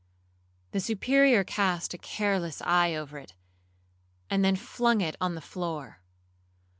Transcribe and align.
The 0.71 0.79
Superior 0.79 1.43
cast 1.43 1.93
a 1.93 1.97
careless 1.99 2.59
eye 2.63 2.95
over 2.95 3.19
it, 3.19 3.35
and 4.31 4.43
then 4.43 4.55
flung 4.55 4.99
it 4.99 5.15
on 5.21 5.35
the 5.35 5.41
floor. 5.41 6.01